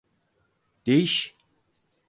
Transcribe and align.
Değiş! 0.85 1.35